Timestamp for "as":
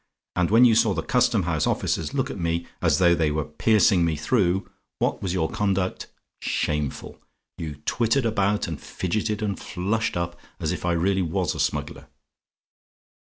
2.81-2.97, 10.59-10.71